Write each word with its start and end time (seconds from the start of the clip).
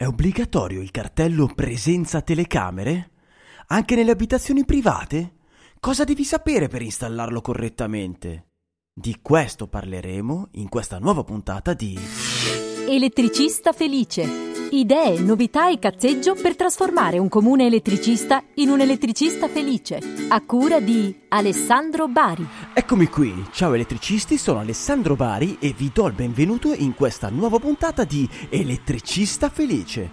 È 0.00 0.06
obbligatorio 0.06 0.80
il 0.80 0.92
cartello 0.92 1.50
presenza 1.52 2.20
telecamere? 2.20 3.10
Anche 3.66 3.96
nelle 3.96 4.12
abitazioni 4.12 4.64
private? 4.64 5.38
Cosa 5.80 6.04
devi 6.04 6.22
sapere 6.22 6.68
per 6.68 6.82
installarlo 6.82 7.40
correttamente? 7.40 8.50
Di 8.94 9.18
questo 9.20 9.66
parleremo 9.66 10.50
in 10.52 10.68
questa 10.68 11.00
nuova 11.00 11.24
puntata 11.24 11.74
di 11.74 11.98
Elettricista 12.86 13.72
felice. 13.72 14.47
Idee, 14.70 15.20
novità 15.20 15.70
e 15.70 15.78
cazzeggio 15.78 16.34
per 16.34 16.54
trasformare 16.54 17.18
un 17.18 17.30
comune 17.30 17.64
elettricista 17.64 18.42
in 18.54 18.68
un 18.68 18.80
elettricista 18.80 19.48
felice. 19.48 19.98
A 20.28 20.42
cura 20.42 20.78
di 20.78 21.14
Alessandro 21.28 22.06
Bari. 22.06 22.46
Eccomi 22.74 23.06
qui, 23.06 23.46
ciao 23.50 23.72
elettricisti, 23.72 24.36
sono 24.36 24.58
Alessandro 24.58 25.16
Bari 25.16 25.56
e 25.58 25.72
vi 25.74 25.90
do 25.90 26.06
il 26.06 26.12
benvenuto 26.12 26.74
in 26.74 26.94
questa 26.94 27.30
nuova 27.30 27.58
puntata 27.58 28.04
di 28.04 28.28
Elettricista 28.50 29.48
Felice. 29.48 30.10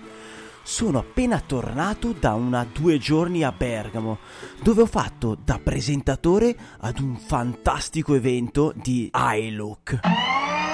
Sono 0.64 1.00
appena 1.00 1.42
tornato 1.46 2.16
da 2.18 2.34
una 2.36 2.66
due 2.72 2.98
giorni 2.98 3.44
a 3.44 3.52
Bergamo, 3.52 4.20
dove 4.64 4.84
ho 4.84 4.88
fatto 4.88 5.38
da 5.44 5.60
presentatore 5.62 6.56
ad 6.80 7.00
un 7.00 7.18
fantastico 7.18 8.16
evento 8.16 8.74
di 8.74 9.12
iLook. 9.14 10.00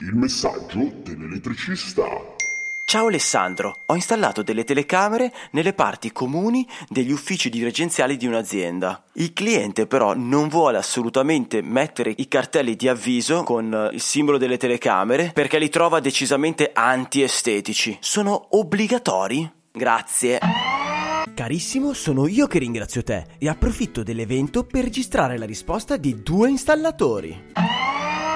Il 0.00 0.16
messaggio 0.16 0.92
dell'elettricista. 1.04 2.31
Ciao 2.92 3.06
Alessandro, 3.06 3.84
ho 3.86 3.94
installato 3.94 4.42
delle 4.42 4.64
telecamere 4.64 5.32
nelle 5.52 5.72
parti 5.72 6.12
comuni 6.12 6.68
degli 6.90 7.10
uffici 7.10 7.48
dirigenziali 7.48 8.18
di 8.18 8.26
un'azienda. 8.26 9.02
Il 9.14 9.32
cliente 9.32 9.86
però 9.86 10.12
non 10.14 10.48
vuole 10.48 10.76
assolutamente 10.76 11.62
mettere 11.62 12.12
i 12.14 12.28
cartelli 12.28 12.76
di 12.76 12.88
avviso 12.88 13.44
con 13.44 13.88
il 13.90 14.00
simbolo 14.02 14.36
delle 14.36 14.58
telecamere 14.58 15.30
perché 15.32 15.58
li 15.58 15.70
trova 15.70 16.00
decisamente 16.00 16.70
antiestetici. 16.74 17.96
Sono 17.98 18.48
obbligatori? 18.50 19.50
Grazie. 19.72 20.38
Carissimo, 21.34 21.94
sono 21.94 22.26
io 22.26 22.46
che 22.46 22.58
ringrazio 22.58 23.02
te 23.02 23.24
e 23.38 23.48
approfitto 23.48 24.02
dell'evento 24.02 24.64
per 24.64 24.84
registrare 24.84 25.38
la 25.38 25.46
risposta 25.46 25.96
di 25.96 26.22
due 26.22 26.50
installatori. 26.50 27.71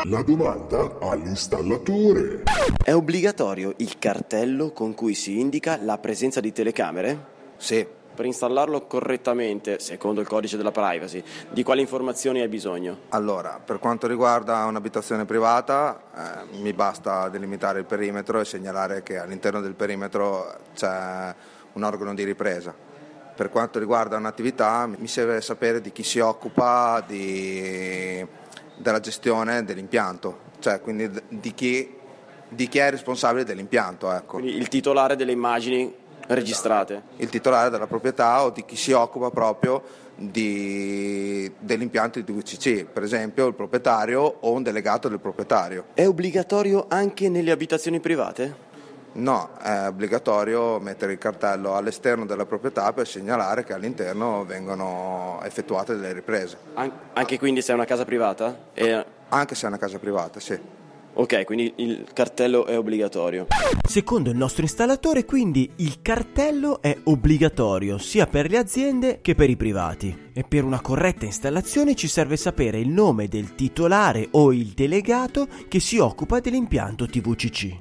La 0.09 0.23
domanda 0.23 0.99
all'installatore. 1.01 2.43
È 2.85 2.93
obbligatorio 2.93 3.73
il 3.79 3.99
cartello 3.99 4.71
con 4.73 4.95
cui 4.95 5.15
si 5.15 5.41
indica 5.41 5.79
la 5.83 5.99
presenza 5.99 6.41
di 6.41 6.53
telecamere? 6.53 7.35
Sì, 7.57 7.87
Per 8.15 8.25
installarlo 8.25 8.87
correttamente, 8.87 9.79
secondo 9.79 10.21
il 10.21 10.27
codice 10.27 10.57
della 10.57 10.71
privacy, 10.71 11.23
di 11.51 11.63
quali 11.63 11.81
informazioni 11.81 12.41
hai 12.41 12.49
bisogno? 12.49 12.99
allora, 13.11 13.61
per 13.63 13.79
quanto 13.79 14.07
riguarda 14.07 14.65
un'abitazione 14.65 15.25
privata, 15.25 16.45
eh, 16.53 16.59
mi 16.61 16.73
basta 16.73 17.29
delimitare 17.29 17.81
il 17.81 17.85
perimetro 17.85 18.41
e 18.41 18.45
segnalare 18.45 19.03
che 19.03 19.19
all'interno 19.19 19.61
del 19.61 19.75
perimetro 19.75 20.57
c'è 20.75 21.35
un 21.73 21.83
organo 21.83 22.15
di 22.15 22.25
ripresa. 22.25 22.75
Per 23.37 23.51
quanto 23.51 23.79
riguarda 23.79 24.17
un'attività, 24.17 24.87
mi 24.87 25.09
serve 25.09 25.43
sapere 25.43 25.83
di 25.83 25.93
chi 25.93 26.03
si 26.03 26.19
occupa 26.21 27.05
di- 27.07 28.27
della 28.77 29.01
gestione 29.01 29.65
dell'impianto, 29.65 30.39
cioè 30.61 30.81
quindi 30.81 31.11
di 31.29 31.55
chi, 31.55 31.95
di 32.49 32.69
chi 32.69 32.79
è 32.79 32.91
responsabile 32.91 33.45
dell'impianto. 33.45 34.13
Ecco. 34.13 34.39
Quindi 34.39 34.57
il 34.57 34.69
titolare 34.69 35.17
delle 35.17 35.33
immagini 35.33 35.95
registrate. 36.29 37.03
il 37.19 37.29
titolare 37.29 37.71
della 37.71 37.87
proprietà 37.87 38.43
o 38.43 38.51
di 38.51 38.65
chi 38.65 38.77
si 38.77 38.93
occupa 38.93 39.31
proprio 39.31 39.83
di- 40.17 41.51
dell'impianto 41.59 42.21
di 42.21 42.33
VCC, 42.33 42.85
per 42.85 43.03
esempio 43.03 43.47
il 43.47 43.55
proprietario 43.55 44.21
o 44.41 44.51
un 44.53 44.63
delegato 44.63 45.09
del 45.09 45.21
proprietario. 45.21 45.87
È 45.95 46.07
obbligatorio 46.07 46.87
anche 46.89 47.29
nelle 47.29 47.51
abitazioni 47.51 48.01
private? 48.01 48.65
No, 49.17 49.51
è 49.63 49.87
obbligatorio 49.89 50.79
mettere 50.79 51.13
il 51.13 51.19
cartello 51.19 51.75
all'esterno 51.75 52.27
della 52.27 52.45
proprietà 52.45 52.93
per 52.93 53.09
segnalare 53.09 53.65
che 53.65 53.73
all'interno 53.73 54.45
vengono 54.45 55.41
effettuate 55.43 55.95
delle 55.95 56.13
riprese, 56.13 56.59
An- 56.75 56.93
anche 57.15 57.39
quindi 57.39 57.63
se 57.63 57.73
è 57.73 57.75
una 57.75 57.87
casa 57.87 58.05
privata? 58.05 58.55
E- 58.75 59.05
anche 59.29 59.55
se 59.55 59.65
è 59.65 59.69
una 59.69 59.79
casa 59.79 59.99
privata, 59.99 60.39
sì. 60.39 60.59
Ok, 61.19 61.45
quindi 61.47 61.73
il 61.77 62.05
cartello 62.13 62.67
è 62.67 62.77
obbligatorio. 62.77 63.47
Secondo 63.89 64.29
il 64.29 64.37
nostro 64.37 64.63
installatore, 64.65 65.25
quindi, 65.25 65.73
il 65.77 66.03
cartello 66.03 66.83
è 66.83 66.95
obbligatorio 67.05 67.97
sia 67.97 68.27
per 68.27 68.51
le 68.51 68.59
aziende 68.59 69.21
che 69.23 69.35
per 69.35 69.49
i 69.49 69.57
privati. 69.57 70.31
E 70.35 70.45
per 70.45 70.63
una 70.63 70.83
corretta 70.83 71.25
installazione 71.25 71.95
ci 71.95 72.07
serve 72.07 72.37
sapere 72.37 72.79
il 72.79 72.91
nome 72.91 73.29
del 73.29 73.55
titolare 73.55 74.29
o 74.33 74.53
il 74.53 74.73
delegato 74.75 75.49
che 75.69 75.81
si 75.81 75.97
occupa 75.97 76.41
dell'impianto 76.41 77.07
TVCC. 77.07 77.79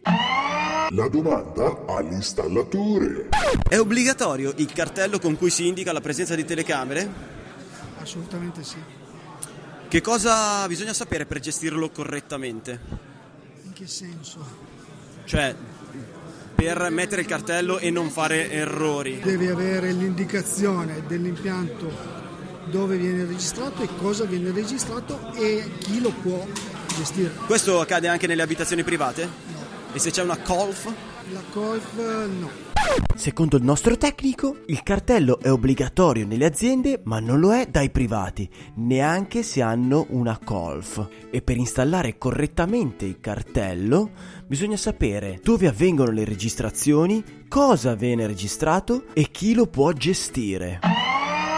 La 0.90 1.07
domanda 1.07 1.84
all'installatore. 1.88 3.29
È 3.68 3.79
obbligatorio 3.79 4.53
il 4.57 4.72
cartello 4.72 5.18
con 5.19 5.35
cui 5.35 5.50
si 5.50 5.68
indica 5.68 5.91
la 5.91 6.01
presenza 6.01 6.35
di 6.35 6.46
telecamere? 6.46 7.09
Assolutamente 8.00 8.63
sì. 8.63 8.78
Che 9.88 10.01
cosa 10.01 10.68
bisogna 10.68 10.94
sapere 10.94 11.25
per 11.25 11.40
gestirlo 11.40 11.90
correttamente? 11.90 12.79
In 13.63 13.73
che 13.73 13.88
senso? 13.88 14.46
Cioè, 15.25 15.56
per 16.53 16.90
mettere 16.91 17.22
il 17.22 17.28
cartello 17.28 17.79
e 17.79 17.90
non 17.90 18.12
fare 18.12 18.52
errori. 18.52 19.19
Devi 19.22 19.47
avere 19.47 19.91
l'indicazione 19.91 21.03
dell'impianto 21.07 22.23
dove 22.66 22.97
viene 22.97 23.25
registrato 23.25 23.81
e 23.81 23.90
cosa 23.97 24.25
viene 24.25 24.52
registrato 24.52 25.34
e 25.34 25.72
chi 25.79 26.00
lo 26.00 26.12
può 26.12 26.46
gestire. 26.96 27.31
Questo 27.47 27.79
accade 27.79 28.07
anche 28.07 28.28
nelle 28.28 28.44
abitazioni 28.44 28.84
private? 28.84 29.54
E 29.95 30.00
se 30.00 30.11
c'è 30.11 30.23
una 30.23 30.38
colf? 30.38 30.94
La 31.31 31.41
colf 31.53 31.95
no. 31.95 32.50
Secondo 33.16 33.56
il 33.56 33.63
nostro 33.63 33.95
tecnico, 33.95 34.57
il 34.66 34.83
cartello 34.83 35.39
è 35.39 35.50
obbligatorio 35.50 36.28
nelle 36.28 36.44
aziende, 36.44 37.00
ma 37.06 37.22
non 37.22 37.39
lo 37.39 37.53
è 37.53 37.67
dai 37.67 37.89
privati, 37.89 38.50
neanche 38.75 39.41
se 39.41 39.61
hanno 39.61 40.05
una 40.09 40.38
colf. 40.44 41.07
E 41.31 41.41
per 41.41 41.55
installare 41.55 42.17
correttamente 42.17 43.05
il 43.05 43.22
cartello, 43.22 44.11
bisogna 44.45 44.75
sapere 44.75 45.39
dove 45.41 45.66
avvengono 45.66 46.11
le 46.11 46.25
registrazioni, 46.25 47.23
cosa 47.47 47.95
viene 47.95 48.28
registrato 48.28 49.05
e 49.13 49.31
chi 49.31 49.53
lo 49.53 49.66
può 49.66 49.94
gestire. 49.94 50.81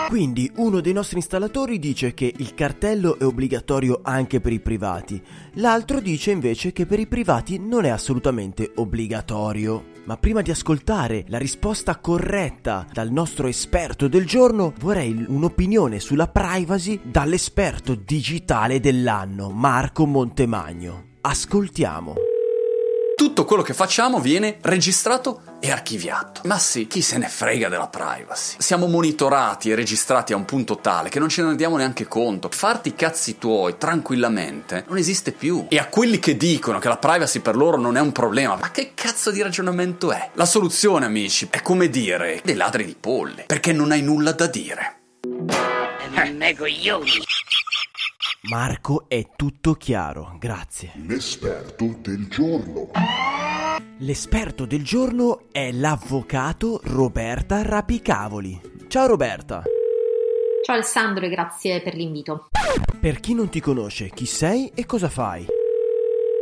Quindi 0.08 0.50
uno 0.56 0.80
dei 0.80 0.94
nostri 0.94 1.18
installatori 1.18 1.80
dice 1.80 2.14
che 2.14 2.34
il 2.38 2.54
cartello 2.54 3.20
è 3.20 3.26
obbligatorio 3.26 4.00
anche 4.04 4.40
per 4.40 4.54
i 4.54 4.62
privati, 4.62 5.22
l'altro 5.56 6.00
dice 6.00 6.32
invece 6.32 6.72
che 6.72 6.86
per 6.86 6.98
i 6.98 7.08
privati 7.08 7.60
non 7.60 7.84
è 7.84 7.90
assolutamente 7.90 8.72
obbligatorio. 8.76 9.96
Ma 10.06 10.16
prima 10.16 10.42
di 10.42 10.50
ascoltare 10.50 11.26
la 11.28 11.38
risposta 11.38 11.98
corretta 11.98 12.88
dal 12.90 13.12
nostro 13.12 13.48
esperto 13.48 14.08
del 14.08 14.26
giorno, 14.26 14.74
vorrei 14.80 15.26
un'opinione 15.28 16.00
sulla 16.00 16.30
privacy 16.30 17.02
dall'esperto 17.04 17.94
digitale 17.94 18.80
dell'anno, 18.80 19.50
Marco 19.50 20.06
Montemagno. 20.06 21.16
Ascoltiamo. 21.20 22.27
Tutto 23.18 23.46
quello 23.46 23.64
che 23.64 23.74
facciamo 23.74 24.20
viene 24.20 24.60
registrato 24.62 25.42
e 25.60 25.72
archiviato. 25.72 26.42
Ma 26.44 26.60
sì, 26.60 26.86
chi 26.86 27.02
se 27.02 27.18
ne 27.18 27.28
frega 27.28 27.68
della 27.68 27.88
privacy? 27.88 28.58
Siamo 28.60 28.86
monitorati 28.86 29.72
e 29.72 29.76
registrati 29.76 30.34
a 30.34 30.36
un 30.36 30.46
punto 30.46 30.78
tale 30.78 31.10
che 31.10 31.18
non 31.18 31.28
ce 31.28 31.42
ne 31.42 31.48
rendiamo 31.48 31.78
neanche 31.78 32.08
conto. 32.08 32.48
Farti 32.52 32.90
i 32.90 32.96
cazzi 32.96 33.40
tuoi 33.40 33.80
tranquillamente 33.80 34.86
non 34.88 35.00
esiste 35.00 35.32
più. 35.32 35.66
E 35.68 35.80
a 35.80 35.88
quelli 35.88 36.20
che 36.20 36.38
dicono 36.38 36.78
che 36.78 36.90
la 36.90 36.98
privacy 36.98 37.40
per 37.40 37.56
loro 37.56 37.78
non 37.78 37.98
è 37.98 38.02
un 38.02 38.12
problema, 38.12 38.56
ma 38.56 38.70
che 38.70 38.92
cazzo 38.94 39.32
di 39.32 39.42
ragionamento 39.42 40.12
è? 40.12 40.30
La 40.34 40.46
soluzione, 40.46 41.08
amici, 41.08 41.48
è 41.50 41.64
come 41.64 41.90
dire 41.90 42.40
dei 42.44 42.54
ladri 42.54 42.86
di 42.86 42.96
polli, 43.00 43.46
perché 43.48 43.74
non 43.74 43.90
hai 43.90 44.04
nulla 44.04 44.32
da 44.32 44.46
dire. 44.46 45.00
Marco 48.44 49.06
è 49.08 49.30
tutto 49.36 49.74
chiaro, 49.74 50.36
grazie. 50.38 50.92
L'esperto 51.08 51.98
del 52.00 52.28
giorno. 52.28 52.92
L'esperto 53.98 54.66
del 54.66 54.84
giorno 54.84 55.46
è 55.52 55.72
l'avvocato 55.72 56.80
Roberta 56.84 57.64
Rapicavoli. 57.64 58.62
Ciao 58.88 59.08
Roberta. 59.08 59.64
Ciao 60.64 60.76
Alessandro 60.76 61.26
e 61.26 61.30
grazie 61.30 61.82
per 61.82 61.96
l'invito. 61.96 62.48
Per 63.00 63.20
chi 63.20 63.34
non 63.34 63.50
ti 63.50 63.60
conosce, 63.60 64.10
chi 64.10 64.28
sei 64.28 64.72
e 64.76 64.86
cosa 64.86 65.10
fai? 65.10 65.46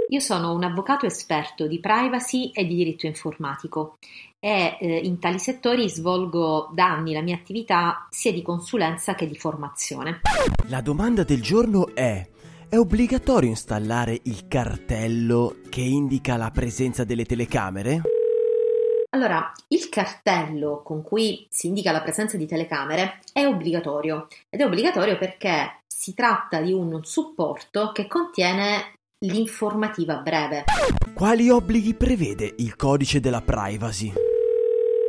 Io 0.09 0.19
sono 0.19 0.53
un 0.53 0.63
avvocato 0.63 1.07
esperto 1.07 1.65
di 1.65 1.79
privacy 1.79 2.51
e 2.51 2.65
di 2.65 2.75
diritto 2.75 3.07
informatico 3.07 3.97
e 4.39 4.77
eh, 4.79 4.97
in 4.97 5.17
tali 5.17 5.39
settori 5.39 5.89
svolgo 5.89 6.69
da 6.73 6.91
anni 6.91 7.13
la 7.13 7.21
mia 7.21 7.35
attività 7.35 8.07
sia 8.11 8.31
di 8.31 8.43
consulenza 8.43 9.15
che 9.15 9.27
di 9.27 9.35
formazione. 9.35 10.21
La 10.67 10.81
domanda 10.81 11.23
del 11.23 11.41
giorno 11.41 11.95
è: 11.95 12.23
è 12.69 12.77
obbligatorio 12.77 13.49
installare 13.49 14.19
il 14.25 14.47
cartello 14.47 15.55
che 15.69 15.81
indica 15.81 16.37
la 16.37 16.51
presenza 16.51 17.03
delle 17.03 17.25
telecamere? 17.25 18.01
Allora, 19.09 19.51
il 19.69 19.89
cartello 19.89 20.83
con 20.83 21.01
cui 21.01 21.47
si 21.49 21.67
indica 21.67 21.91
la 21.91 22.01
presenza 22.01 22.37
di 22.37 22.45
telecamere 22.45 23.21
è 23.33 23.45
obbligatorio 23.45 24.27
ed 24.49 24.59
è 24.59 24.65
obbligatorio 24.65 25.17
perché 25.17 25.79
si 25.87 26.13
tratta 26.13 26.59
di 26.59 26.73
un 26.73 26.99
supporto 27.03 27.91
che 27.91 28.05
contiene 28.07 28.94
l'informativa 29.19 30.17
breve. 30.17 30.65
Quali 31.13 31.49
obblighi 31.49 31.93
prevede 31.93 32.53
il 32.57 32.75
codice 32.75 33.19
della 33.19 33.41
privacy? 33.41 34.11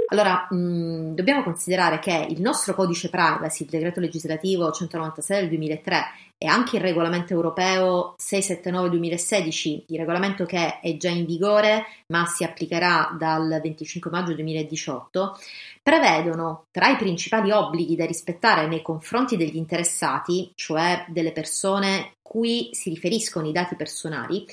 Allora, 0.08 0.47
mh, 0.49 1.14
dobbiamo 1.14 1.43
considerare 1.43 1.99
che 1.99 2.26
il 2.31 2.41
nostro 2.41 2.75
codice 2.75 3.11
privacy, 3.11 3.64
il 3.64 3.70
decreto 3.70 3.99
legislativo 3.99 4.70
196 4.70 5.41
del 5.41 5.49
2003 5.49 6.05
e 6.38 6.46
anche 6.46 6.76
il 6.76 6.82
regolamento 6.82 7.32
europeo 7.32 8.14
679-2016, 8.18 9.84
il 9.88 9.98
regolamento 9.98 10.44
che 10.44 10.80
è 10.80 10.96
già 10.96 11.08
in 11.08 11.24
vigore 11.24 11.86
ma 12.08 12.26
si 12.26 12.44
applicherà 12.44 13.14
dal 13.18 13.60
25 13.62 14.10
maggio 14.10 14.34
2018, 14.34 15.38
prevedono 15.82 16.66
tra 16.70 16.88
i 16.88 16.96
principali 16.96 17.50
obblighi 17.50 17.96
da 17.96 18.04
rispettare 18.04 18.66
nei 18.66 18.82
confronti 18.82 19.36
degli 19.36 19.56
interessati, 19.56 20.52
cioè 20.54 21.04
delle 21.08 21.32
persone 21.32 22.12
cui 22.22 22.70
si 22.72 22.90
riferiscono 22.90 23.48
i 23.48 23.52
dati 23.52 23.76
personali, 23.76 24.44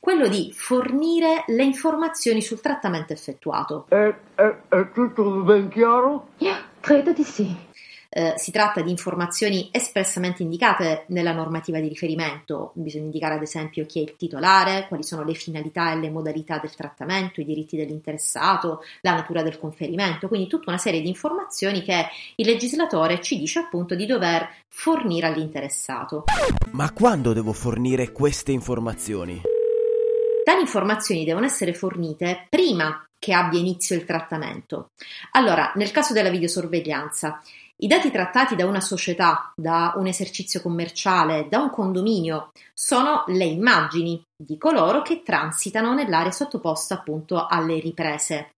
quello 0.00 0.28
di 0.28 0.50
fornire 0.52 1.44
le 1.48 1.62
informazioni 1.62 2.40
sul 2.40 2.60
trattamento 2.60 3.12
effettuato. 3.12 3.86
È, 3.88 4.14
è, 4.34 4.56
è 4.68 4.92
tutto 4.92 5.42
ben 5.42 5.68
chiaro? 5.68 6.28
Credo 6.80 7.12
di 7.12 7.22
sì. 7.22 7.68
Eh, 8.12 8.34
si 8.36 8.50
tratta 8.50 8.80
di 8.80 8.90
informazioni 8.90 9.68
espressamente 9.70 10.42
indicate 10.42 11.04
nella 11.08 11.30
normativa 11.30 11.78
di 11.78 11.86
riferimento, 11.86 12.72
bisogna 12.74 13.04
indicare 13.04 13.34
ad 13.34 13.42
esempio 13.42 13.86
chi 13.86 14.00
è 14.00 14.02
il 14.02 14.16
titolare, 14.16 14.86
quali 14.88 15.04
sono 15.04 15.22
le 15.22 15.34
finalità 15.34 15.92
e 15.92 16.00
le 16.00 16.10
modalità 16.10 16.58
del 16.58 16.74
trattamento, 16.74 17.40
i 17.40 17.44
diritti 17.44 17.76
dell'interessato, 17.76 18.82
la 19.02 19.14
natura 19.14 19.44
del 19.44 19.58
conferimento, 19.58 20.26
quindi 20.26 20.48
tutta 20.48 20.70
una 20.70 20.78
serie 20.78 21.00
di 21.02 21.06
informazioni 21.06 21.82
che 21.82 22.08
il 22.34 22.46
legislatore 22.46 23.20
ci 23.20 23.38
dice 23.38 23.60
appunto 23.60 23.94
di 23.94 24.06
dover 24.06 24.48
fornire 24.66 25.28
all'interessato. 25.28 26.24
Ma 26.72 26.92
quando 26.92 27.32
devo 27.32 27.52
fornire 27.52 28.10
queste 28.10 28.50
informazioni? 28.50 29.40
Tali 30.42 30.62
informazioni 30.62 31.24
devono 31.24 31.46
essere 31.46 31.72
fornite 31.74 32.46
prima 32.48 33.04
che 33.20 33.34
abbia 33.34 33.60
inizio 33.60 33.94
il 33.94 34.04
trattamento. 34.04 34.90
Allora, 35.32 35.72
nel 35.76 35.92
caso 35.92 36.12
della 36.12 36.30
videosorveglianza, 36.30 37.40
i 37.82 37.86
dati 37.86 38.10
trattati 38.10 38.56
da 38.56 38.66
una 38.66 38.80
società, 38.80 39.52
da 39.56 39.94
un 39.96 40.06
esercizio 40.06 40.60
commerciale, 40.60 41.46
da 41.48 41.58
un 41.58 41.70
condominio, 41.70 42.50
sono 42.74 43.24
le 43.28 43.44
immagini 43.44 44.22
di 44.36 44.58
coloro 44.58 45.00
che 45.00 45.22
transitano 45.22 45.94
nell'area 45.94 46.30
sottoposta 46.30 46.94
appunto 46.94 47.46
alle 47.46 47.78
riprese. 47.80 48.50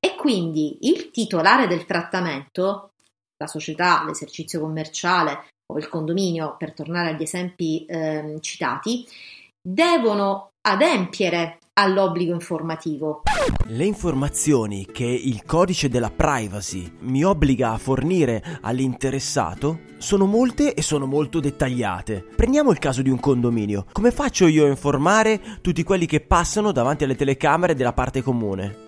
E 0.00 0.16
quindi 0.16 0.78
il 0.82 1.10
titolare 1.10 1.68
del 1.68 1.84
trattamento, 1.84 2.90
la 3.36 3.46
società, 3.46 4.04
l'esercizio 4.04 4.60
commerciale 4.60 5.46
o 5.72 5.78
il 5.78 5.88
condominio, 5.88 6.56
per 6.58 6.74
tornare 6.74 7.10
agli 7.10 7.22
esempi 7.22 7.84
eh, 7.84 8.38
citati, 8.40 9.06
devono 9.62 10.50
adempiere 10.66 11.58
all'obbligo 11.74 12.32
informativo. 12.32 13.22
Le 13.66 13.84
informazioni 13.84 14.86
che 14.86 15.04
il 15.04 15.44
codice 15.44 15.88
della 15.88 16.10
privacy 16.10 16.90
mi 17.00 17.24
obbliga 17.24 17.72
a 17.72 17.78
fornire 17.78 18.42
all'interessato 18.60 19.80
sono 19.98 20.26
molte 20.26 20.74
e 20.74 20.82
sono 20.82 21.06
molto 21.06 21.40
dettagliate. 21.40 22.24
Prendiamo 22.36 22.70
il 22.70 22.78
caso 22.78 23.02
di 23.02 23.10
un 23.10 23.18
condominio. 23.18 23.86
Come 23.90 24.12
faccio 24.12 24.46
io 24.46 24.66
a 24.66 24.68
informare 24.68 25.40
tutti 25.60 25.82
quelli 25.82 26.06
che 26.06 26.20
passano 26.20 26.70
davanti 26.70 27.04
alle 27.04 27.16
telecamere 27.16 27.74
della 27.74 27.92
parte 27.92 28.22
comune? 28.22 28.83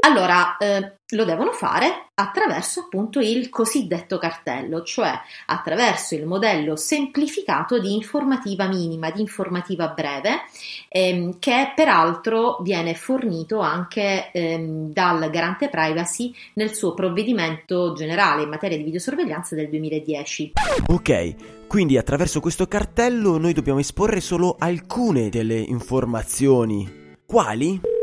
Allora, 0.00 0.56
eh, 0.58 0.98
lo 1.12 1.24
devono 1.24 1.52
fare 1.52 2.08
attraverso 2.14 2.80
appunto 2.80 3.20
il 3.20 3.48
cosiddetto 3.48 4.18
cartello, 4.18 4.82
cioè 4.82 5.12
attraverso 5.46 6.14
il 6.14 6.26
modello 6.26 6.76
semplificato 6.76 7.78
di 7.78 7.94
informativa 7.94 8.66
minima, 8.66 9.10
di 9.10 9.20
informativa 9.20 9.88
breve, 9.88 10.42
ehm, 10.88 11.38
che 11.38 11.72
peraltro 11.74 12.58
viene 12.60 12.94
fornito 12.94 13.60
anche 13.60 14.30
ehm, 14.32 14.92
dal 14.92 15.30
garante 15.30 15.68
privacy 15.68 16.34
nel 16.54 16.74
suo 16.74 16.94
provvedimento 16.94 17.92
generale 17.94 18.42
in 18.42 18.48
materia 18.48 18.76
di 18.76 18.84
videosorveglianza 18.84 19.54
del 19.54 19.68
2010. 19.68 20.52
Ok, 20.88 21.66
quindi 21.66 21.96
attraverso 21.96 22.40
questo 22.40 22.66
cartello 22.66 23.38
noi 23.38 23.52
dobbiamo 23.52 23.78
esporre 23.78 24.20
solo 24.20 24.56
alcune 24.58 25.28
delle 25.28 25.58
informazioni. 25.58 27.16
Quali? 27.24 27.97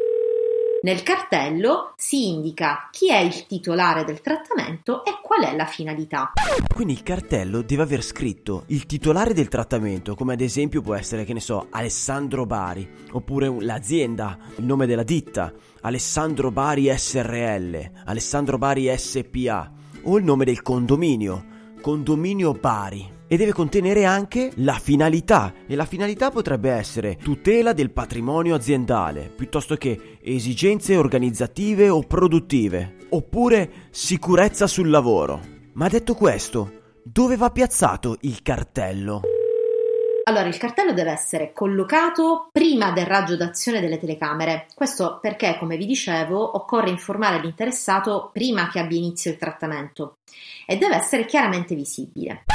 Nel 0.86 1.02
cartello 1.02 1.94
si 1.98 2.28
indica 2.28 2.90
chi 2.92 3.10
è 3.10 3.18
il 3.18 3.48
titolare 3.48 4.04
del 4.04 4.22
trattamento 4.22 5.04
e 5.04 5.18
qual 5.24 5.44
è 5.44 5.56
la 5.56 5.66
finalità. 5.66 6.34
Quindi 6.76 6.94
il 6.94 7.02
cartello 7.02 7.64
deve 7.64 7.82
aver 7.82 8.04
scritto 8.04 8.66
il 8.68 8.86
titolare 8.86 9.34
del 9.34 9.48
trattamento, 9.48 10.14
come 10.14 10.34
ad 10.34 10.42
esempio 10.42 10.84
può 10.84 10.94
essere, 10.94 11.24
che 11.26 11.34
ne 11.34 11.40
so, 11.40 11.70
Alessandro 11.72 12.46
Bari, 12.46 12.88
oppure 13.14 13.52
l'azienda, 13.62 14.38
il 14.58 14.64
nome 14.64 14.86
della 14.86 15.02
ditta, 15.02 15.52
Alessandro 15.82 16.52
Bari 16.52 16.96
SRL, 16.96 17.92
Alessandro 18.06 18.60
Bari 18.60 18.96
SPA, 18.96 19.72
o 20.04 20.18
il 20.20 20.24
nome 20.24 20.46
del 20.46 20.62
condominio, 20.62 21.46
Condominio 21.82 22.52
Bari 22.54 23.14
e 23.28 23.38
deve 23.38 23.54
contenere 23.54 24.06
anche 24.06 24.52
la 24.56 24.74
finalità 24.74 25.54
e 25.68 25.76
la 25.76 25.86
finalità 25.86 26.32
potrebbe 26.32 26.72
essere 26.72 27.18
tutela 27.18 27.74
del 27.74 27.92
patrimonio 27.92 28.56
aziendale 28.56 29.32
piuttosto 29.36 29.76
che 29.76 30.18
esigenze 30.22 30.96
organizzative 30.96 31.90
o 31.90 32.02
produttive 32.02 32.96
oppure 33.10 33.70
sicurezza 33.90 34.68
sul 34.68 34.90
lavoro. 34.90 35.40
Ma 35.74 35.88
detto 35.88 36.14
questo, 36.14 36.82
dove 37.04 37.36
va 37.36 37.50
piazzato 37.50 38.18
il 38.22 38.42
cartello? 38.42 39.35
Allora, 40.28 40.48
il 40.48 40.58
cartello 40.58 40.92
deve 40.92 41.12
essere 41.12 41.54
collocato 41.54 42.50
prima 42.52 42.92
del 42.92 43.06
raggio 43.06 43.36
d'azione 43.36 43.80
delle 43.80 44.00
telecamere. 44.00 44.66
Questo 44.74 45.20
perché, 45.22 45.56
come 45.60 45.78
vi 45.78 45.86
dicevo, 45.86 46.56
occorre 46.58 46.90
informare 46.90 47.40
l'interessato 47.40 48.32
prima 48.34 48.68
che 48.70 48.80
abbia 48.80 48.98
inizio 48.98 49.30
il 49.30 49.38
trattamento 49.38 50.18
e 50.66 50.78
deve 50.78 50.96
essere 50.96 51.26
chiaramente 51.26 51.76
visibile. 51.76 52.46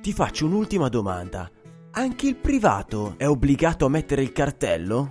Ti 0.00 0.12
faccio 0.12 0.46
un'ultima 0.46 0.88
domanda. 0.88 1.48
Anche 1.92 2.26
il 2.26 2.34
privato 2.34 3.14
è 3.18 3.28
obbligato 3.28 3.84
a 3.84 3.88
mettere 3.88 4.22
il 4.22 4.32
cartello? 4.32 5.10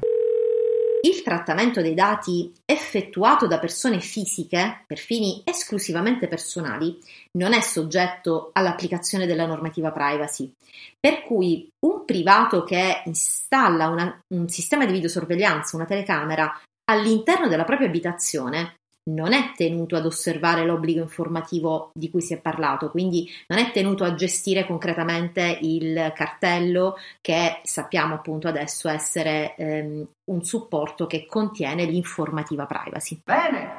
Il 1.03 1.23
trattamento 1.23 1.81
dei 1.81 1.95
dati 1.95 2.53
effettuato 2.63 3.47
da 3.47 3.57
persone 3.57 3.99
fisiche 3.99 4.83
per 4.85 4.99
fini 4.99 5.41
esclusivamente 5.43 6.27
personali 6.27 6.99
non 7.37 7.53
è 7.53 7.61
soggetto 7.61 8.51
all'applicazione 8.53 9.25
della 9.25 9.47
normativa 9.47 9.91
privacy, 9.91 10.53
per 10.99 11.21
cui 11.23 11.67
un 11.85 12.05
privato 12.05 12.63
che 12.63 13.01
installa 13.05 13.87
una, 13.87 14.21
un 14.35 14.47
sistema 14.47 14.85
di 14.85 14.93
videosorveglianza, 14.93 15.75
una 15.75 15.85
telecamera, 15.85 16.61
all'interno 16.91 17.47
della 17.47 17.63
propria 17.63 17.87
abitazione 17.87 18.75
non 19.03 19.33
è 19.33 19.51
tenuto 19.55 19.95
ad 19.95 20.05
osservare 20.05 20.65
l'obbligo 20.65 21.01
informativo 21.01 21.91
di 21.93 22.09
cui 22.09 22.21
si 22.21 22.33
è 22.33 22.37
parlato, 22.39 22.91
quindi 22.91 23.27
non 23.47 23.57
è 23.57 23.71
tenuto 23.71 24.03
a 24.03 24.13
gestire 24.13 24.65
concretamente 24.65 25.57
il 25.61 26.11
cartello 26.15 26.97
che 27.19 27.61
sappiamo 27.63 28.15
appunto 28.15 28.47
adesso 28.47 28.89
essere 28.89 29.55
ehm, 29.55 30.07
un 30.25 30.43
supporto 30.43 31.07
che 31.07 31.25
contiene 31.25 31.85
l'informativa 31.85 32.65
privacy. 32.65 33.21
Bene, 33.23 33.69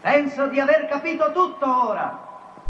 penso 0.00 0.48
di 0.48 0.58
aver 0.58 0.86
capito 0.86 1.30
tutto 1.32 1.88
ora. 1.88 2.62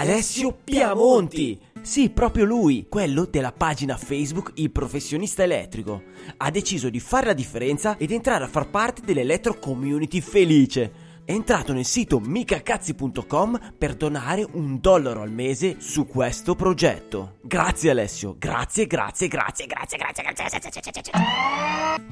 Alessio 0.09 0.57
Piamonti. 0.65 1.61
Sì, 1.83 2.09
proprio 2.09 2.47
lui, 2.47 2.87
quello 2.89 3.27
della 3.27 3.53
pagina 3.53 3.99
Facebook 3.99 4.53
Il 4.55 4.71
Professionista 4.71 5.43
Elettrico. 5.43 6.03
Ha 6.39 6.51
deciso 6.51 6.89
di 6.89 6.99
fare 6.99 7.27
la 7.27 7.33
differenza 7.35 7.99
ed 7.99 8.11
entrare 8.11 8.45
a 8.45 8.49
far 8.49 8.71
parte 8.71 9.03
dell'Elettro 9.05 9.59
Community 9.59 10.23
Felice. 10.23 11.07
È 11.27 11.33
entrato 11.33 11.75
nel 11.75 11.85
sito 11.85 12.21
micacazzi.com 12.21 13.75
per 13.77 13.97
donare 13.97 14.49
un 14.51 14.81
dollaro 14.81 15.21
al 15.21 15.31
mese 15.31 15.77
su 15.79 16.07
questo 16.07 16.55
progetto. 16.55 17.35
Grazie 17.43 17.91
Alessio, 17.91 18.35
grazie, 18.39 18.87
grazie, 18.87 19.29
grazie, 19.29 19.67
grazie, 19.67 19.99
grazie, 19.99 20.23
grazie. 20.23 20.59
grazie, 20.59 20.91
grazie. 20.91 21.13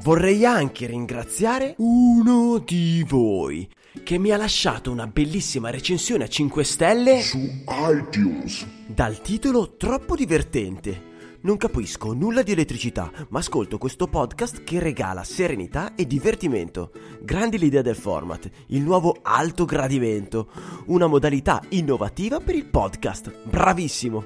Vorrei 0.03 0.45
anche 0.45 0.87
ringraziare 0.87 1.75
uno 1.79 2.59
di 2.59 3.03
voi 3.09 3.67
che 4.03 4.19
mi 4.19 4.31
ha 4.31 4.37
lasciato 4.37 4.91
una 4.91 5.07
bellissima 5.07 5.71
recensione 5.71 6.25
a 6.25 6.29
5 6.29 6.65
stelle 6.65 7.21
su 7.21 7.39
iTunes 7.39 8.67
dal 8.87 9.21
titolo 9.21 9.77
troppo 9.77 10.15
divertente. 10.15 11.15
Non 11.43 11.59
capisco 11.59 12.13
nulla 12.13 12.43
di 12.43 12.53
elettricità, 12.53 13.11
ma 13.29 13.39
ascolto 13.39 13.79
questo 13.79 14.09
podcast 14.09 14.65
che 14.65 14.81
regala 14.81 15.23
serenità 15.23 15.95
e 15.95 16.07
divertimento. 16.07 16.91
Grande 17.21 17.57
l'idea 17.57 17.83
del 17.83 17.95
format, 17.95 18.51
il 18.69 18.83
nuovo 18.83 19.17
alto 19.23 19.65
gradimento, 19.65 20.51
una 20.87 21.07
modalità 21.07 21.63
innovativa 21.69 22.41
per 22.41 22.55
il 22.55 22.67
podcast. 22.67 23.33
Bravissimo! 23.45 24.25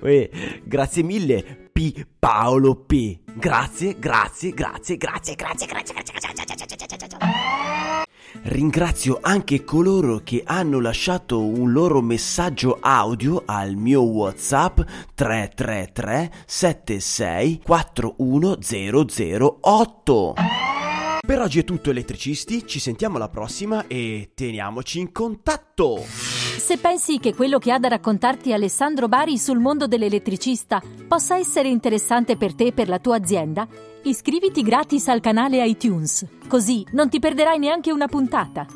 Uè, 0.00 0.30
grazie 0.64 1.02
mille, 1.02 1.68
P. 1.72 2.06
Paolo 2.18 2.74
P. 2.74 3.18
Grazie, 3.34 3.96
grazie, 3.98 4.50
grazie, 4.50 4.96
grazie, 4.96 5.34
grazie, 5.36 5.66
grazie, 5.66 5.66
grazie, 5.66 5.94
grazie, 5.94 6.12
grazie, 6.12 6.44
grazie, 6.44 6.76
grazie, 6.76 7.06
grazie. 7.06 8.03
Ringrazio 8.42 9.18
anche 9.20 9.64
coloro 9.64 10.20
che 10.22 10.42
hanno 10.44 10.78
lasciato 10.80 11.42
un 11.42 11.72
loro 11.72 12.02
messaggio 12.02 12.76
audio 12.80 13.42
al 13.46 13.76
mio 13.76 14.02
WhatsApp 14.02 14.80
333 15.14 16.30
76 16.44 17.62
41008. 17.64 20.34
Per 21.26 21.40
oggi 21.40 21.60
è 21.60 21.64
tutto 21.64 21.88
elettricisti, 21.88 22.66
ci 22.66 22.78
sentiamo 22.78 23.16
alla 23.16 23.30
prossima 23.30 23.86
e 23.86 24.32
teniamoci 24.34 25.00
in 25.00 25.10
contatto. 25.10 26.04
Se 26.04 26.76
pensi 26.76 27.18
che 27.18 27.34
quello 27.34 27.58
che 27.58 27.72
ha 27.72 27.78
da 27.78 27.88
raccontarti 27.88 28.52
Alessandro 28.52 29.08
Bari 29.08 29.38
sul 29.38 29.58
mondo 29.58 29.86
dell'elettricista 29.86 30.82
possa 31.08 31.38
essere 31.38 31.68
interessante 31.68 32.36
per 32.36 32.54
te 32.54 32.66
e 32.66 32.72
per 32.72 32.88
la 32.88 32.98
tua 32.98 33.16
azienda, 33.16 33.66
iscriviti 34.04 34.62
gratis 34.62 35.08
al 35.08 35.20
canale 35.20 35.64
iTunes, 35.66 36.26
così 36.48 36.86
non 36.92 37.08
ti 37.08 37.18
perderai 37.18 37.58
neanche 37.58 37.92
una 37.92 38.06
puntata. 38.06 38.66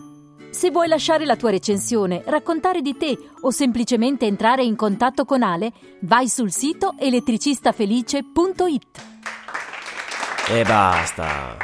Se 0.50 0.70
vuoi 0.70 0.88
lasciare 0.88 1.24
la 1.24 1.36
tua 1.36 1.50
recensione, 1.50 2.22
raccontare 2.24 2.80
di 2.80 2.96
te 2.96 3.16
o 3.42 3.50
semplicemente 3.50 4.26
entrare 4.26 4.64
in 4.64 4.76
contatto 4.76 5.24
con 5.24 5.42
Ale, 5.42 5.72
vai 6.00 6.28
sul 6.28 6.50
sito 6.50 6.94
elettricistafelice.it. 6.98 8.86
E 10.48 10.64
basta. 10.64 11.56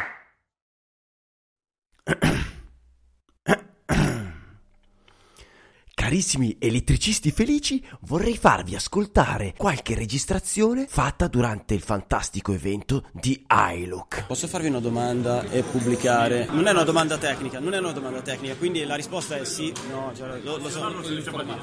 Carissimi 6.15 6.57
elettricisti 6.61 7.33
felici, 7.33 7.85
vorrei 8.03 8.37
farvi 8.37 8.77
ascoltare 8.77 9.53
qualche 9.57 9.97
registrazione 9.97 10.87
fatta 10.89 11.27
durante 11.27 11.75
il 11.75 11.81
fantastico 11.81 12.53
evento 12.53 13.09
di 13.11 13.45
iLook. 13.51 14.27
Posso 14.29 14.47
farvi 14.47 14.69
una 14.69 14.79
domanda 14.79 15.43
e 15.51 15.65
pubblicare? 15.65 16.47
Non 16.49 16.69
è 16.69 16.71
una 16.71 16.85
domanda 16.85 17.19
tecnica, 17.19 17.59
non 17.59 17.75
è 17.75 17.79
una 17.79 17.91
domanda 17.91 18.21
tecnica, 18.21 18.55
quindi 18.55 18.85
la 18.85 18.95
risposta 18.95 19.37
è 19.37 19.45
sì, 19.45 19.75
no, 19.91 20.13
cioè, 20.17 20.39
lo, 20.45 20.59
lo 20.59 20.71
so. 20.71 20.87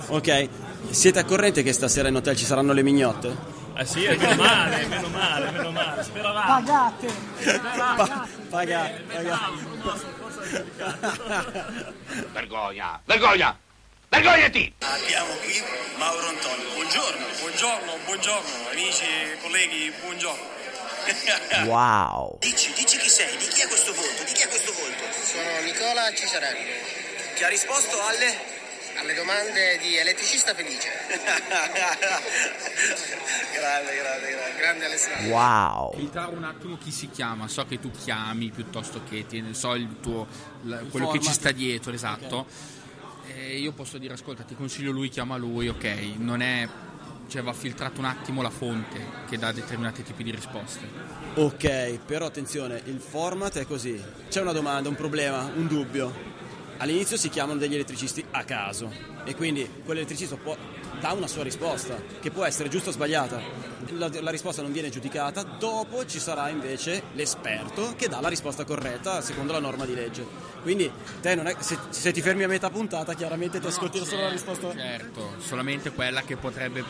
Ok, 0.08 0.50
siete 0.89 1.20
a 1.20 1.24
corrente 1.24 1.63
che 1.63 1.72
stasera 1.72 2.10
in 2.10 2.17
hotel 2.17 2.36
ci 2.36 2.43
saranno 2.43 2.74
le 2.74 2.84
mignotte? 2.84 3.34
Eh 3.74 3.86
sì, 3.86 4.03
eh, 4.03 4.17
meno 4.17 4.36
male, 4.36 4.86
meno 4.86 5.08
male, 5.08 5.51
meno 5.51 5.72
male, 5.72 6.03
speravamo. 6.03 6.65
Pagate! 6.65 7.08
Pa- 7.96 8.27
paga, 8.50 8.91
paga. 9.13 9.39
Vergogna, 12.34 13.00
vergogna! 13.05 13.58
Vergognati! 14.12 14.74
Abbiamo 14.80 15.32
qui 15.36 15.63
Mauro 15.96 16.27
Antonio. 16.27 16.74
Buongiorno. 16.74 17.25
Buongiorno, 17.39 17.98
buongiorno, 18.03 18.70
amici, 18.72 19.06
colleghi, 19.41 19.89
buongiorno. 20.03 20.50
Wow. 21.65 22.38
Dici, 22.39 22.74
dici 22.74 22.98
chi 22.98 23.08
sei, 23.08 23.38
di 23.38 23.48
chi 23.48 23.62
è 23.62 23.68
questo 23.68 23.94
volto, 23.94 24.24
di 24.25 24.34
chi 24.34 24.44
è 24.44 24.50
questo 24.50 24.74
volto? 24.74 25.01
Sono 25.24 25.62
Nicola 25.63 26.13
Cisarelli. 26.13 26.70
Che 27.36 27.46
ha 27.46 27.48
risposto 27.48 28.01
alle... 28.06 28.60
Alle 29.00 29.13
domande 29.13 29.77
di 29.80 29.96
elettricista 29.96 30.53
felice. 30.53 30.89
grande, 33.53 33.96
grande, 33.96 34.30
grande. 34.32 34.58
Grande 34.58 34.86
Alessandro. 34.86 35.30
Wow. 35.30 35.96
Filtrare 35.96 36.36
un 36.36 36.44
attimo 36.44 36.77
chi 36.77 36.91
si 36.91 37.10
chiama, 37.10 37.48
so 37.48 37.65
che 37.65 37.80
tu 37.80 37.89
chiami 37.89 38.50
piuttosto 38.51 39.01
che 39.10 39.25
so 39.53 39.75
il 39.75 40.01
tuo, 40.01 40.27
la- 40.63 40.80
quello 40.80 41.10
che 41.10 41.20
format. 41.20 41.24
ci 41.24 41.32
sta 41.32 41.51
dietro, 41.51 41.94
esatto. 41.94 42.46
E 43.28 43.58
io 43.58 43.72
posso 43.72 43.98
dire, 43.98 44.13
ascolta, 44.13 44.44
ti 44.44 44.56
consiglio 44.56 44.92
lui, 44.92 45.10
chiama 45.10 45.38
lui, 45.38 45.68
ok, 45.68 46.16
non 46.18 46.42
è... 46.42 46.68
Cioè 47.28 47.42
va 47.42 47.54
filtrato 47.54 48.00
un 48.00 48.06
attimo 48.06 48.42
la 48.42 48.50
fonte 48.50 49.00
che 49.30 49.38
dà 49.38 49.54
determinati 49.54 50.04
tipi 50.04 50.22
di 50.22 50.32
risposte. 50.32 50.86
Ok, 51.36 52.00
però 52.06 52.25
attenzione, 52.25 52.82
il 52.86 53.00
format 53.00 53.58
è 53.58 53.66
così. 53.66 53.98
C'è 54.28 54.42
una 54.42 54.51
domanda, 54.51 54.90
un 54.90 54.96
problema, 54.96 55.50
un 55.56 55.66
dubbio. 55.66 56.13
All'inizio 56.78 57.16
si 57.16 57.30
chiamano 57.30 57.58
degli 57.58 57.75
elettricisti 57.75 58.25
a 58.32 58.44
caso 58.44 58.92
e 59.24 59.34
quindi 59.36 59.66
quell'elettricista 59.86 60.36
può, 60.36 60.58
dà 61.01 61.12
una 61.12 61.27
sua 61.27 61.43
risposta, 61.43 62.00
che 62.22 62.31
può 62.31 62.46
essere 62.46 62.70
giusta 62.70 62.89
o 62.89 62.93
sbagliata. 62.93 63.41
La, 63.93 64.10
la 64.22 64.31
risposta 64.31 64.62
non 64.62 64.72
viene 64.72 64.89
giudicata, 64.89 65.41
dopo 65.41 66.05
ci 66.05 66.20
sarà 66.20 66.48
invece 66.50 67.03
l'esperto 67.13 67.96
che 67.98 68.08
dà 68.08 68.22
la 68.22 68.29
risposta 68.29 68.63
corretta 68.63 69.20
secondo 69.22 69.51
la 69.51 69.60
norma 69.60 69.86
di 69.86 69.96
legge. 69.96 70.25
Quindi 70.62 70.89
te 71.20 71.36
non 71.36 71.48
è, 71.48 71.55
se, 71.60 71.77
se 71.89 72.12
ti 72.12 72.22
fermi 72.22 72.43
a 72.43 72.48
metà 72.48 72.70
puntata 72.70 73.15
chiaramente 73.15 73.60
ti 73.60 73.67
ascolti 73.67 74.05
solo 74.05 74.22
la 74.22 74.29
risposta... 74.29 74.72
Certo, 74.72 75.34
solamente 75.39 75.91
quella 75.91 76.22
che 76.22 76.38
potrebbe 76.38 76.84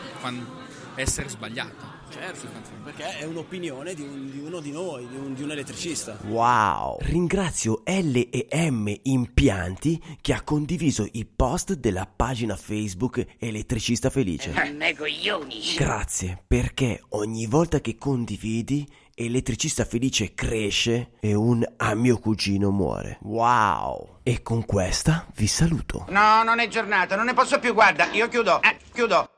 essere 0.94 1.28
sbagliata. 1.30 2.01
Certo, 2.12 2.46
perché 2.84 3.18
è 3.18 3.24
un'opinione 3.24 3.94
di, 3.94 4.02
un- 4.02 4.30
di 4.30 4.38
uno 4.38 4.60
di 4.60 4.70
noi, 4.70 5.08
di 5.08 5.16
un, 5.16 5.32
di 5.34 5.42
un 5.42 5.50
elettricista. 5.50 6.18
Wow! 6.26 6.98
Ringrazio 7.00 7.82
L&M 7.86 8.94
Impianti 9.04 10.00
che 10.20 10.34
ha 10.34 10.42
condiviso 10.42 11.08
i 11.12 11.24
post 11.24 11.72
della 11.74 12.06
pagina 12.06 12.54
Facebook 12.54 13.24
Elettricista 13.38 14.10
Felice. 14.10 14.52
Me 14.76 14.94
coglioni! 14.94 15.60
Grazie, 15.76 16.42
perché 16.46 17.02
ogni 17.10 17.46
volta 17.46 17.80
che 17.80 17.96
condividi 17.96 18.86
elettricista 19.14 19.84
felice 19.84 20.32
cresce 20.34 21.12
e 21.20 21.34
un 21.34 21.64
a 21.76 21.94
mio 21.94 22.18
cugino 22.18 22.70
muore. 22.70 23.18
Wow! 23.22 24.18
E 24.22 24.42
con 24.42 24.64
questa 24.66 25.26
vi 25.36 25.46
saluto. 25.46 26.04
No, 26.10 26.42
non 26.42 26.58
è 26.60 26.68
giornata, 26.68 27.16
non 27.16 27.24
ne 27.24 27.34
posso 27.34 27.58
più, 27.58 27.72
guarda, 27.72 28.10
io 28.12 28.28
chiudo, 28.28 28.60
eh, 28.62 28.76
chiudo. 28.92 29.28